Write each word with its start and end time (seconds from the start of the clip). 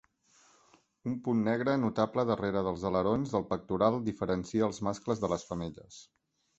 Un 1.11 1.17
punt 1.27 1.43
negre 1.49 1.75
notable 1.83 2.25
darrere 2.31 2.65
dels 2.69 2.87
alerons 2.93 3.37
del 3.37 3.47
pectoral 3.53 4.01
diferencia 4.11 4.69
als 4.73 4.85
mascles 4.91 5.27
de 5.27 5.35
les 5.37 5.51
femelles. 5.53 6.07